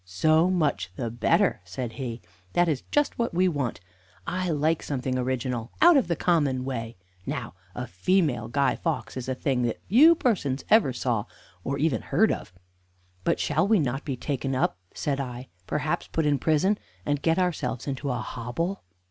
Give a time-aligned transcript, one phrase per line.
[0.03, 2.21] "So much the better," said he;
[2.53, 3.79] "that is just what we want.
[4.25, 6.97] I like something original, out of the common way.
[7.27, 11.25] Now, a female Guy Fawkes is a thing that few persons ever saw,
[11.63, 12.51] or even heard of."
[13.23, 17.37] "But shall we not be taken up," said I, "perhaps put in prison, and get
[17.37, 18.81] ourselves into a hobble?"